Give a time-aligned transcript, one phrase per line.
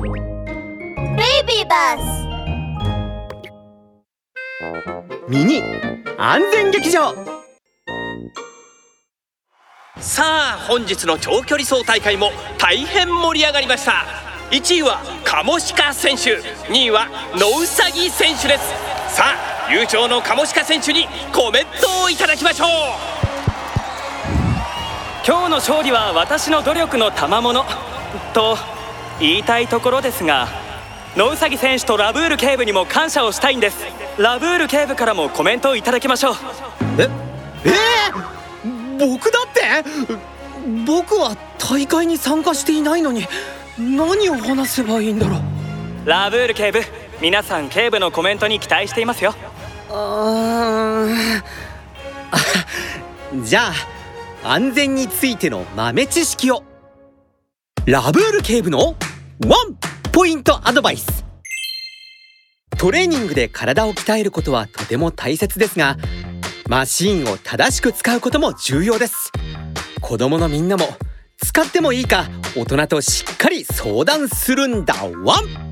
[0.00, 0.12] ベイ
[1.44, 2.02] ビーバス
[5.28, 5.60] ミニ
[6.16, 7.12] 安全劇場。
[9.98, 14.04] さあ本日の長距離走大会も大変盛り上がりました。
[14.52, 16.38] 1位はカモシカ選手
[16.72, 18.68] 2位はノウサギ選手です。
[19.16, 19.34] さ
[19.66, 22.68] あ優勝のカモシカ選手にコメントをいただきましょう。
[25.26, 27.64] 今日の勝利は私の努力の賜物
[28.32, 28.56] と
[29.20, 30.48] 言いたいところですが
[31.16, 33.78] 野ウサギ選手とラブール警部にも感謝をしたいんです。
[34.18, 36.34] ラブール警部からもコメントをいただきましょう。
[36.98, 37.08] え？
[37.64, 39.84] えー、僕だって？
[40.86, 43.26] 僕は大会に参加していないのに
[43.78, 45.40] 何を話せばいいんだろう？
[46.08, 46.80] ラブール警部
[47.20, 49.34] 皆さん警部のコメントに期待していますよ。
[49.90, 51.06] あ
[53.42, 53.72] じゃ
[54.44, 56.62] あ安全についての豆知識を。
[57.86, 58.94] ラブール警部の
[59.46, 59.76] ワン
[60.10, 61.24] ポイントアドバイス。
[62.76, 65.96] トレーニングで体を鍛えることはとても大切ですが
[66.68, 69.30] マシーンを正しく使うことも重要です。
[70.00, 70.86] 子供のみんなも
[71.40, 72.24] 使ってもいいか
[72.56, 74.94] 大人としっかり相談するんだ。
[75.22, 75.67] ワン